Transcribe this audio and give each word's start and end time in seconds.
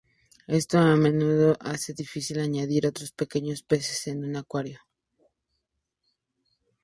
Esto 0.59 0.75
a 0.79 0.95
menudo 1.05 1.49
hace 1.59 1.93
difícil 1.93 2.39
añadir 2.39 2.87
otros 2.87 3.11
pequeños 3.11 3.61
peces 3.61 4.07
en 4.07 4.23
un 4.25 4.35
acuario. 4.35 4.79